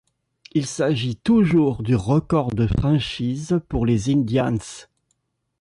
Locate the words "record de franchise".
1.95-3.61